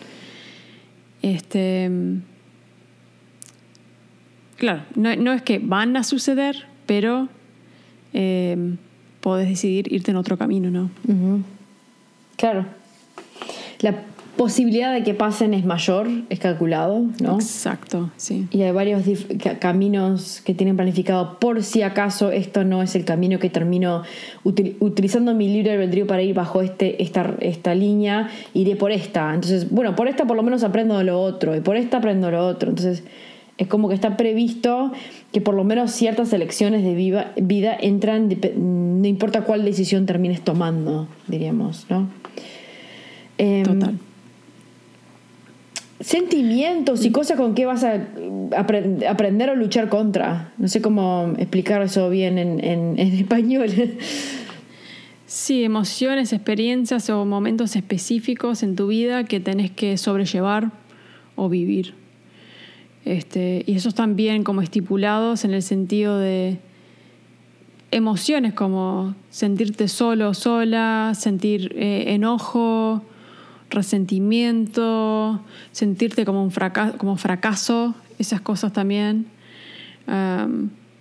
[1.23, 1.91] Este,
[4.59, 7.31] claro, no, es que van a suceder, pero
[8.13, 8.77] eh,
[9.23, 10.91] podés decidir irte en otro camino, ¿no?
[12.37, 12.67] Claro.
[13.81, 14.03] La
[14.37, 17.35] posibilidad de que pasen es mayor, es calculado, ¿no?
[17.35, 18.49] Exacto, sí.
[18.51, 19.03] Y hay varios
[19.61, 24.03] caminos que tienen planificado por si acaso esto no es el camino que termino
[24.43, 29.35] utilizando mi libre albedrío para ir bajo este, esta, esta línea, iré por esta.
[29.35, 32.31] Entonces, bueno, por esta por lo menos aprendo de lo otro y por esta aprendo
[32.31, 32.71] lo otro.
[32.71, 33.05] Entonces,
[33.59, 34.93] es como que está previsto
[35.31, 41.07] que por lo menos ciertas elecciones de vida entran, no importa cuál decisión termines tomando,
[41.29, 42.09] diríamos, ¿no?
[43.39, 43.99] Em, Total
[46.03, 48.09] sentimientos y cosas con que vas a
[49.09, 50.53] aprender o luchar contra.
[50.59, 53.71] No sé cómo explicar eso bien en, español.
[55.27, 60.73] Sí, emociones, experiencias o momentos específicos en tu vida que tenés que sobrellevar
[61.37, 61.95] o vivir.
[63.05, 66.59] Este, y esos bien como estipulados en el sentido de
[67.91, 73.03] emociones como sentirte solo o sola, sentir eh, enojo,
[73.73, 75.41] resentimiento,
[75.73, 79.27] sentirte como un fracaso, como fracaso esas cosas también.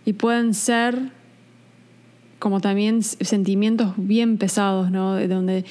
[0.05, 1.12] y pueden ser
[2.39, 5.13] como también sentimientos bien pesados, ¿no?
[5.13, 5.63] De donde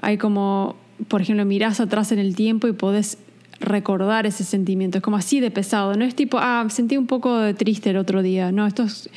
[0.00, 0.74] hay como,
[1.08, 3.18] por ejemplo, mirás atrás en el tiempo y podés
[3.60, 4.98] recordar ese sentimiento.
[4.98, 5.94] Es como así de pesado.
[5.94, 8.52] No es tipo, ah, sentí un poco de triste el otro día.
[8.52, 9.10] No, esto es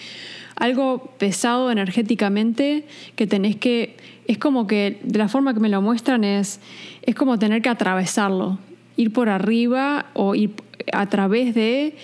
[0.56, 3.96] algo pesado energéticamente que tenés que
[4.28, 6.60] es como que de la forma que me lo muestran es,
[7.02, 8.60] es como tener que atravesarlo,
[8.98, 10.52] ir por arriba o ir
[10.92, 11.96] a través de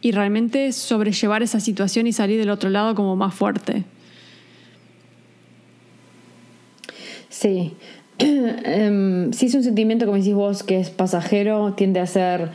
[0.00, 3.84] y realmente sobrellevar esa situación y salir del otro lado como más fuerte.
[7.28, 7.74] Sí.
[8.18, 12.50] Em, si es un sentimiento, como decís vos, que es pasajero, tiende a ser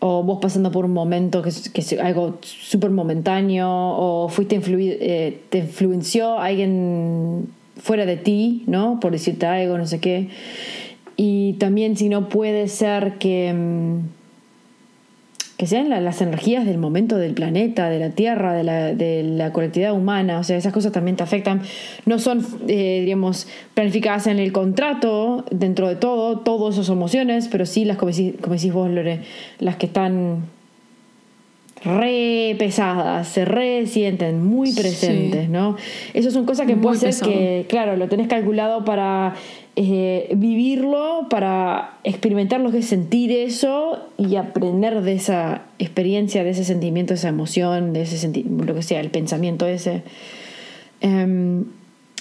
[0.00, 5.58] o vos pasando por un momento que es, algo súper momentáneo, o fuiste eh, te
[5.58, 9.00] influenció alguien fuera de ti, ¿no?
[9.00, 10.28] Por decirte algo, no sé qué.
[11.20, 13.98] y también si no puede ser que, mm,
[15.58, 19.52] que sean las energías del momento del planeta, de la Tierra, de la, de la
[19.52, 21.62] colectividad humana, o sea, esas cosas también te afectan.
[22.06, 27.66] No son, eh, digamos, planificadas en el contrato, dentro de todo, todas esas emociones, pero
[27.66, 28.88] sí las, como decís, vos,
[29.58, 30.44] las que están
[31.84, 35.76] re pesadas, se re sienten muy presentes, ¿no?
[36.14, 39.34] Esas son cosas que puede ser que, claro, lo tenés calculado para
[39.76, 46.50] eh, vivirlo, para experimentar lo que es sentir eso y aprender de esa experiencia, de
[46.50, 50.02] ese sentimiento, de esa emoción, de ese lo que sea, el pensamiento ese.
[51.00, 51.64] Em,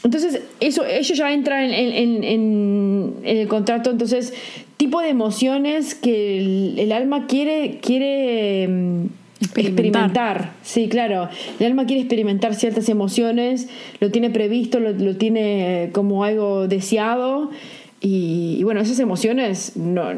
[0.03, 3.89] entonces, eso, ello ya entra en, el contrato.
[3.89, 4.33] Entonces,
[4.77, 9.09] tipo de emociones que el, el alma quiere, quiere
[9.41, 10.53] em, Experimentar.
[10.63, 11.29] sí, claro.
[11.59, 13.69] El alma quiere experimentar ciertas emociones,
[13.99, 17.51] lo tiene previsto, lo, tiene como algo deseado.
[17.99, 20.09] Y, bueno, esas emociones no,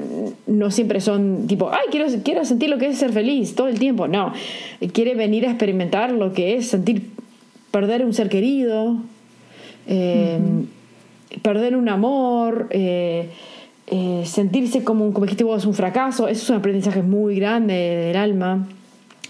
[0.48, 3.80] no, siempre son tipo, ay, quiero, quiero sentir lo que es ser feliz todo el
[3.80, 4.08] tiempo.
[4.08, 4.34] No,
[4.92, 7.10] quiere venir a experimentar lo que es sentir,
[7.72, 8.98] perder un ser querido,
[9.88, 10.40] eh,
[11.42, 13.30] perder un amor, eh,
[13.88, 16.28] eh, sentirse como, un, como dijiste vos, un fracaso.
[16.28, 18.68] Eso es un aprendizaje muy grande del alma.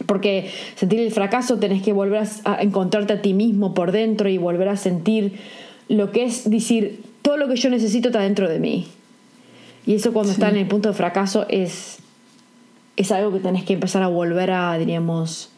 [0.06, 4.38] Porque sentir el fracaso tenés que volver a encontrarte a ti mismo por dentro y
[4.38, 5.40] volver a sentir
[5.88, 8.88] lo que es decir, todo lo que yo necesito está dentro de mí.
[9.86, 11.98] Y eso cuando está en el punto de fracaso es,
[12.96, 15.50] es algo que tenés que empezar a volver a, diríamos,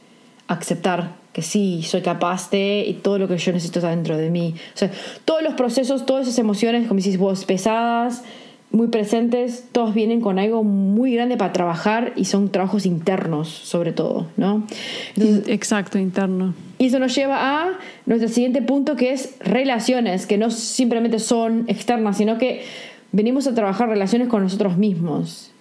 [0.48, 4.30] aceptar que sí, soy capaz de y todo lo que yo necesito está dentro de
[4.30, 4.56] mí.
[4.74, 4.92] O sea,
[5.26, 8.24] todos los procesos, todas esas emociones, como decís vos, pesadas,
[8.72, 13.92] muy presentes, todos vienen con algo muy grande para trabajar y son trabajos internos sobre
[13.92, 14.66] todo, ¿no?
[15.18, 16.54] Exacto, interno.
[16.78, 21.66] Y eso nos lleva a nuestro siguiente punto que es relaciones, que no simplemente son
[21.68, 22.64] externas, sino que
[23.12, 25.52] venimos a trabajar relaciones con nosotros mismos.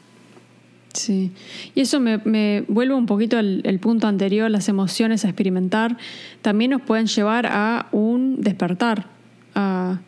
[0.92, 1.32] Sí,
[1.74, 5.96] y eso me, me vuelve un poquito al el punto anterior, las emociones a experimentar,
[6.42, 9.06] también nos pueden llevar a un despertar,
[9.54, 10.00] a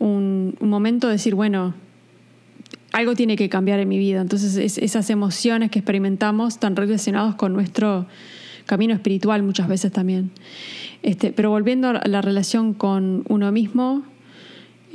[0.00, 1.74] un, un momento de decir, bueno,
[2.92, 4.20] algo tiene que cambiar en mi vida.
[4.20, 8.06] Entonces esas emociones que experimentamos están relacionadas con nuestro
[8.66, 10.30] camino espiritual muchas veces también.
[11.02, 14.04] Este, pero volviendo a la relación con uno mismo,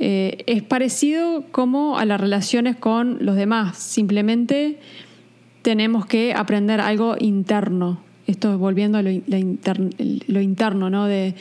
[0.00, 3.76] eh, es parecido como a las relaciones con los demás.
[3.76, 4.78] Simplemente
[5.62, 8.00] tenemos que aprender algo interno.
[8.26, 11.06] Esto volviendo a lo, lo interno, ¿no?
[11.06, 11.34] De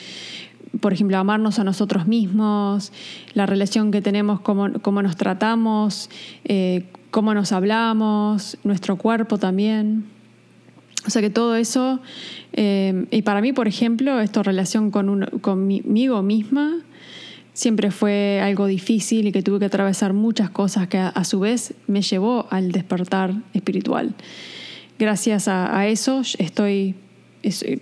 [0.79, 2.91] por ejemplo, amarnos a nosotros mismos,
[3.33, 6.09] la relación que tenemos, cómo, cómo nos tratamos,
[6.45, 10.05] eh, cómo nos hablamos, nuestro cuerpo también.
[11.05, 11.99] O sea que todo eso,
[12.53, 16.81] eh, y para mí, por ejemplo, esta relación con conmigo misma
[17.53, 21.73] siempre fue algo difícil y que tuve que atravesar muchas cosas que a, su vez
[21.87, 24.13] me llevó al despertar espiritual.
[24.99, 26.95] Gracias a eso estoy,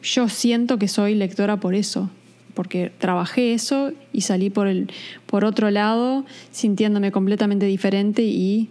[0.03, 2.09] yo siento que soy lectora por eso,
[2.55, 4.89] porque trabajé eso y salí por, el,
[5.27, 8.69] por otro lado sintiéndome completamente diferente y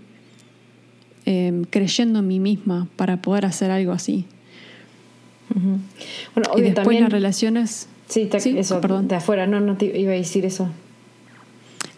[1.27, 4.25] em, creyendo en mí misma para poder hacer algo así.
[6.35, 7.89] bueno, y después las relaciones...
[8.09, 9.09] Sí, eso, perdón.
[9.09, 10.69] de afuera, no, no te iba a decir eso.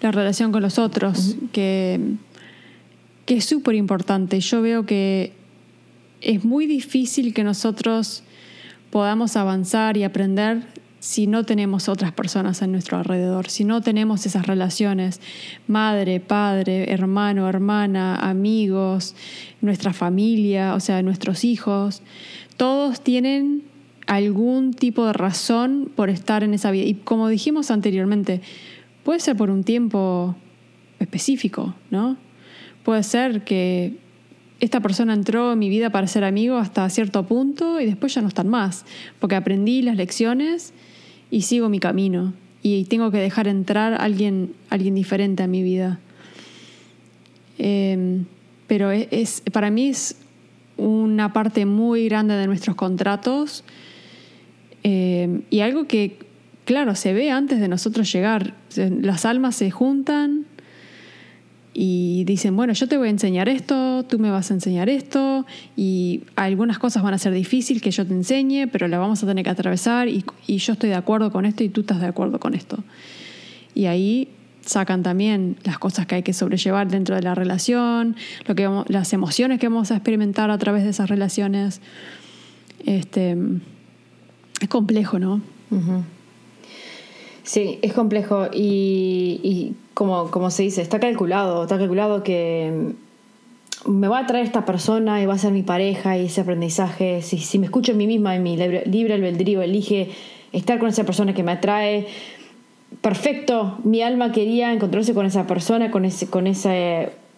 [0.01, 1.99] La relación con los otros, que,
[3.25, 4.39] que es súper importante.
[4.41, 5.33] Yo veo que
[6.21, 8.23] es muy difícil que nosotros
[8.91, 10.63] podamos avanzar y aprender
[10.99, 15.21] si no tenemos otras personas a nuestro alrededor, si no tenemos esas relaciones,
[15.67, 19.15] madre, padre, hermano, hermana, amigos,
[19.61, 22.03] nuestra familia, o sea, nuestros hijos,
[22.57, 23.63] todos tienen
[24.07, 26.85] algún tipo de razón por estar en esa vida.
[26.85, 28.41] Y como dijimos anteriormente,
[29.05, 30.35] puede ser por un tiempo
[30.99, 32.17] específico, ¿no?
[32.85, 33.99] Puede ser que
[34.61, 38.23] esta persona entró en mi vida para ser amigo hasta cierto punto y después ya
[38.23, 38.87] no están más,
[39.19, 40.73] porque aprendí las lecciones
[41.31, 45.63] y sigo mi camino y tengo que dejar entrar a alguien, alguien diferente a mi
[45.63, 46.01] vida.
[47.59, 48.25] Em,
[48.67, 50.17] pero e, es, para mí es
[50.77, 53.65] una parte muy grande de nuestros contratos
[54.83, 56.19] em, y algo que,
[56.65, 58.55] claro, se ve antes de nosotros llegar.
[58.75, 60.46] Las almas se juntan
[61.79, 65.45] y dicen, bueno, yo te voy a enseñar esto, tú me vas a enseñar esto,
[65.77, 69.27] y algunas cosas van a ser difíciles que yo te enseñe, pero las vamos a
[69.27, 72.41] tener que atravesar, y, yo estoy de acuerdo con esto y tú estás de acuerdo
[72.41, 72.79] con esto.
[73.75, 74.29] Y ahí
[74.63, 78.17] sacan también las cosas que hay que sobrellevar dentro de la relación,
[78.47, 81.83] lo que las emociones que vamos a experimentar a través de esas relaciones.
[82.87, 83.37] Este,
[84.63, 85.43] es complejo, ¿no?
[87.43, 92.93] Sí, es complejo y como, como se dice, está calculado, está calculado que
[93.87, 97.23] me va a traer esta persona y va a ser mi pareja y ese aprendizaje,
[97.23, 100.11] si, si me escucho a mí misma en mi libre, libre albedrío, elige
[100.53, 102.09] estar con esa persona que me atrae,
[103.01, 106.75] perfecto, mi alma quería encontrarse con esa persona, con, ese, con esa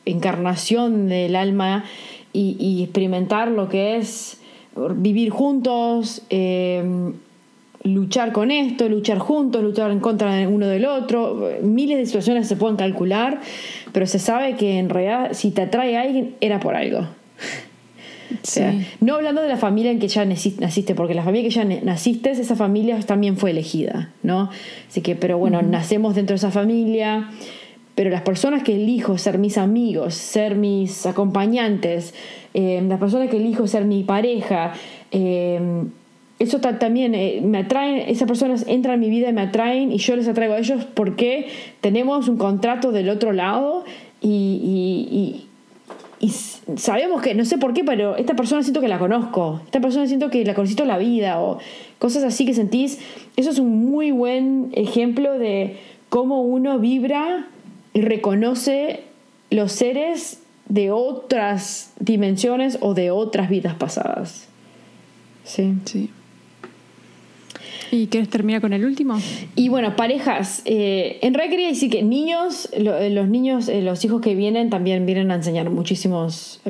[0.05, 1.85] encarnación del alma
[2.33, 4.41] y, experimentar lo que es
[4.97, 7.13] vivir juntos, eh,
[7.85, 11.51] luchar con esto, luchar juntos, luchar en contra de uno del otro.
[11.63, 13.41] Miles de situaciones se pueden calcular,
[13.93, 17.07] pero se sabe que en realidad si te atrae a alguien era por algo.
[19.01, 22.31] no hablando de la familia en que ya naciste, porque la familia que ya naciste,
[22.31, 24.51] esa familia también fue elegida, ¿no?
[24.89, 27.31] Así que, pero bueno, nacemos dentro de esa familia,
[27.95, 32.15] pero las personas que elijo ser mis amigos, ser mis acompañantes,
[32.55, 34.73] eh, las personas que elijo ser mi pareja,
[35.11, 35.59] eh,
[36.39, 39.99] eso también eh, me atraen, esas personas entran en mi vida y me atraen y
[39.99, 41.49] yo les atraigo a ellos porque
[41.81, 43.85] tenemos un contrato del otro lado
[44.21, 45.45] y,
[46.77, 50.07] sabemos que, no sé por qué, pero esta persona siento que la conozco, esta persona
[50.07, 51.59] siento que la conocí toda la vida o
[51.99, 53.01] cosas así que sentís.
[53.37, 55.77] Eso es un muy buen ejemplo de
[56.09, 57.47] cómo uno vibra
[57.95, 59.05] y reconoce
[59.51, 64.49] los seres de otras dimensiones o de otras vidas pasadas.
[65.45, 65.75] Sí.
[65.85, 66.11] Sí.
[67.93, 69.19] ¿Y quieres terminar con el último?
[69.55, 70.63] Y bueno, parejas.
[70.65, 74.71] Eh, en realidad quería decir que niños, eh, los niños, eh, los hijos que vienen
[74.71, 76.61] también vienen a enseñar muchísimos,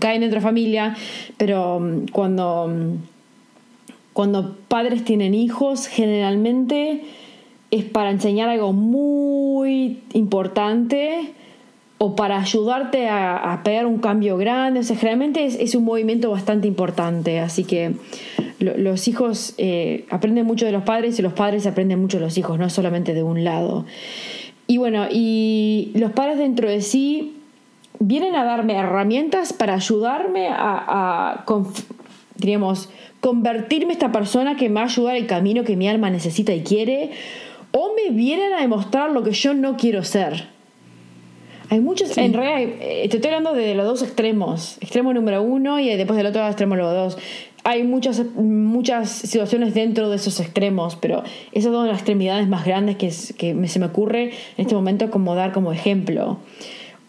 [0.00, 0.96] caen dentro de familia,
[1.36, 2.96] pero mm, cuando, mm,
[4.12, 7.02] cuando padres tienen hijos, generalmente
[7.70, 11.32] es para enseñar algo muy importante
[12.04, 14.80] o para ayudarte a, pegar un cambio grande.
[14.80, 17.38] O sea, generalmente es, un movimiento bastante importante.
[17.38, 17.94] Así que
[18.58, 22.36] los hijos eh, aprenden mucho de los padres y los padres aprenden mucho de los
[22.36, 23.86] hijos, no solamente de un lado.
[24.66, 27.36] Y bueno, y los padres dentro de sí
[28.00, 31.44] vienen a darme herramientas para ayudarme a,
[32.34, 32.90] diríamos,
[33.20, 36.64] convertirme esta persona que me va a ayudar el camino que mi alma necesita y
[36.64, 37.12] quiere,
[37.70, 40.50] o me vienen a demostrar lo que yo no quiero ser.
[41.70, 44.76] Hay muchos, en realidad, eh, te estoy hablando de los dos extremos.
[44.80, 47.18] Extremo número uno y después del otro extremo número dos.
[47.64, 52.96] Hay muchas, muchas situaciones dentro de esos extremos, pero esas son las extremidades más grandes
[52.96, 56.38] que, que se me ocurre en este momento como dar como ejemplo.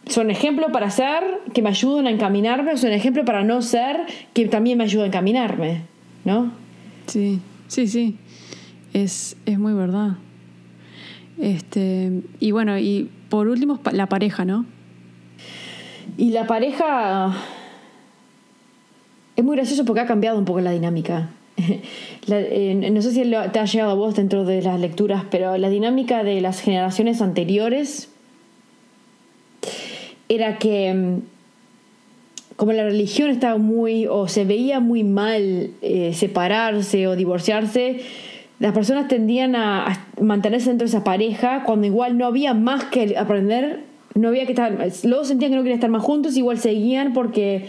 [0.08, 1.24] Son ejemplo para ser,
[1.54, 4.02] que me ayudan a encaminarme, o son ejemplo para no ser,
[4.34, 5.82] que también me ayudan a encaminarme,
[6.26, 6.52] ¿no?
[7.08, 8.18] Sí, sí, sí.
[8.94, 10.18] Es, es muy verdad.
[11.40, 14.68] Este, y bueno, y por último, la pareja, ¿no?
[16.18, 17.36] Y la pareja
[19.36, 21.32] es muy gracioso porque ha cambiado un poco la dinámica.
[22.30, 23.22] Eh, no sé si
[23.52, 27.22] te ha llegado a vos dentro de las lecturas, pero la dinámica de las generaciones
[27.22, 28.10] anteriores
[30.30, 37.08] era que mm, como la religión estaba muy o se veía muy mal eh, separarse
[37.08, 38.00] o divorciarse,
[38.64, 43.18] las personas tendían a, mantenerse dentro de esa pareja cuando igual no había más que
[43.18, 43.82] aprender,
[44.16, 44.72] no había que estar,
[45.04, 47.66] luego sentían que no querían estar más juntos, igual seguían porque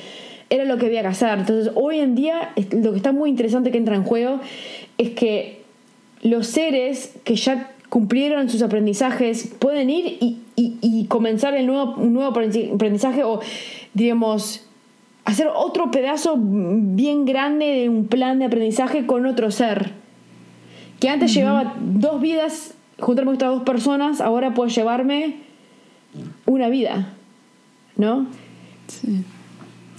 [0.51, 1.37] era lo que había que hacer.
[1.37, 4.39] Entonces hoy en día lo que está muy interesante que entra en juego
[4.97, 5.63] es que
[6.23, 13.25] los seres que ya cumplieron sus aprendizajes pueden ir y, comenzar el nuevo, nuevo aprendizaje
[13.25, 13.41] o,
[13.95, 14.65] digamos,
[15.25, 20.04] hacer otro pedazo bien grande de un plan de aprendizaje con otro ser.
[21.01, 25.37] Que antes llevaba dos vidas, juntarme con estas dos personas, ahora puedo llevarme
[26.47, 27.13] una vida,
[27.97, 28.27] ¿no?
[28.87, 29.25] Sí.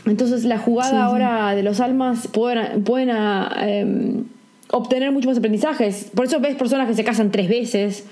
[0.06, 4.26] Entonces la jugada ahora de los almas pueden, pueden ah, em,
[4.72, 6.12] obtener muchos más aprendizajes.
[6.16, 8.06] Por eso ves personas que se casan tres veces,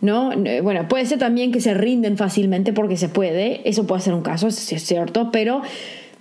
[0.00, 0.32] ¿no?
[0.32, 4.14] Eh, bueno, puede ser también que se rinden fácilmente porque se puede, eso puede ser
[4.14, 5.62] un caso, es cierto, pero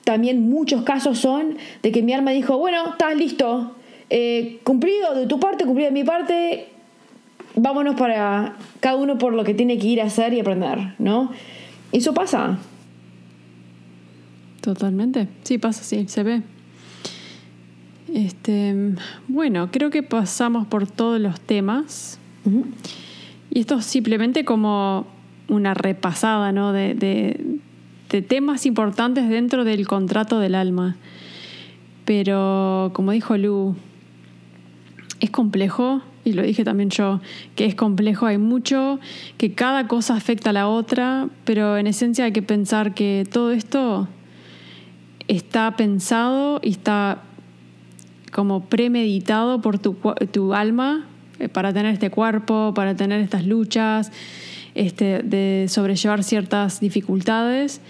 [0.03, 3.75] también muchos casos son de que mi alma dijo, bueno, estás listo,
[4.13, 6.67] eh, cumplido de tu parte, cumplido de mi parte,
[7.55, 11.31] vámonos para cada uno por lo que tiene que ir a hacer y aprender, ¿no?
[11.93, 12.59] Eso pasa.
[14.59, 16.41] Totalmente, sí pasa, sí, se ve.
[18.13, 18.75] Este,
[19.29, 22.19] bueno, creo que pasamos por todos los temas.
[23.49, 25.07] Y esto es simplemente como
[25.47, 26.73] una repasada ¿no?
[26.73, 30.97] de, de, temas importantes dentro del contrato del alma.
[32.03, 33.77] Pero como dijo Lu,
[35.21, 37.21] es complejo, y lo dije también yo,
[37.55, 38.99] que es complejo, hay mucho,
[39.37, 43.51] que cada cosa afecta a la otra, pero en esencia hay que pensar que todo
[43.51, 44.09] esto
[45.27, 47.21] está pensado y está
[48.31, 49.95] como premeditado por tu,
[50.31, 51.07] tu alma
[51.39, 54.11] eh, para tener este cuerpo, para tener estas luchas.
[54.73, 57.81] este, de sobrellevar ciertas dificultades,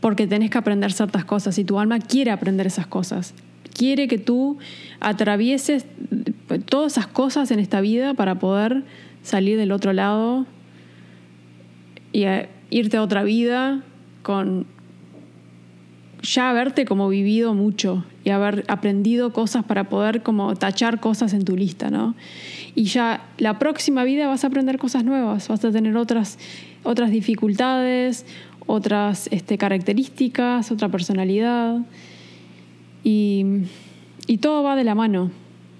[0.00, 3.34] porque tenés que aprender ciertas cosas y tu alma quiere aprender esas cosas.
[3.76, 4.56] Quiere que tú
[5.00, 5.84] atravieses
[6.64, 8.84] todas esas cosas en esta vida para poder
[9.22, 10.46] salir del otro lado
[12.12, 13.82] y eh, irte a otra vida
[14.22, 14.66] con
[16.22, 21.44] ya haberte como vivido mucho y haber aprendido cosas para poder como tachar cosas en
[21.44, 22.14] tu lista, ¿no?
[22.74, 26.38] Y ya la próxima vida vas a aprender cosas nuevas, vas a tener otras,
[26.82, 28.26] otras dificultades,
[28.66, 31.78] otras este, características, otra personalidad.
[33.08, 33.44] Y,
[34.26, 35.30] y, todo va de la mano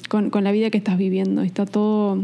[0.08, 1.42] con, con la vida que estás viviendo.
[1.42, 2.20] Está todo,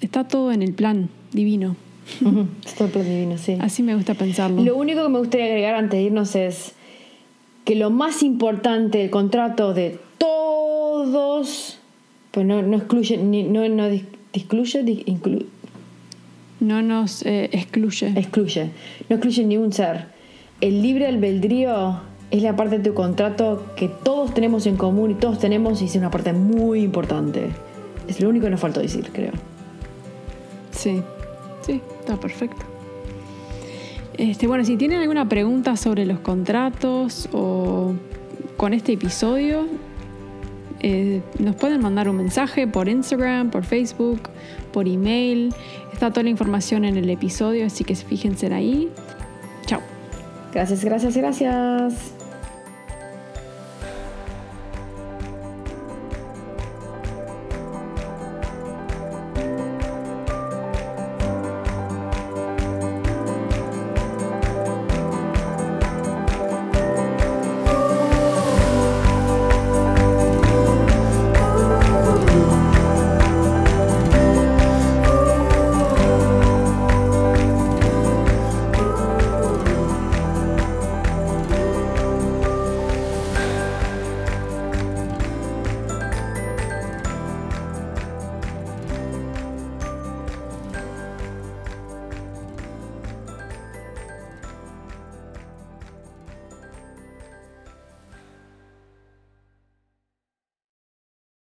[0.00, 1.76] está todo en el plan divino.
[2.66, 3.56] Está el plan divino, sí.
[3.60, 4.60] Así me gusta pensarlo.
[4.64, 6.74] Lo único que me gustaría agregar antes de irnos es
[7.64, 11.78] que lo más importante del contrato de todos,
[12.32, 13.86] pues no, no excluye, ni, no, no
[14.32, 15.46] excluye, incluye.
[16.58, 18.08] No nos eh, excluye.
[18.16, 18.72] Excluye.
[19.08, 20.06] No excluye ni un ser.
[20.60, 25.14] El libre albedrío es la parte de tu contrato que todos tenemos en común y
[25.14, 27.48] todos tenemos y es una parte muy importante.
[28.06, 29.32] Es lo único que nos faltó decir, creo.
[30.70, 31.02] Sí,
[31.62, 32.64] sí, está perfecto.
[34.16, 37.94] Este, bueno, si tienen alguna pregunta sobre los contratos o
[38.56, 39.66] con este episodio,
[40.80, 44.20] eh, nos pueden mandar un mensaje por Instagram, por Facebook,
[44.72, 45.54] por email.
[45.92, 48.88] Está toda la información en el episodio, así que fíjense ahí.
[49.66, 49.80] Chao.
[50.52, 52.17] Gracias, gracias, gracias.